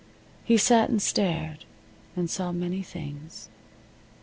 [0.43, 1.63] He sat and stared
[2.15, 3.49] and saw many things.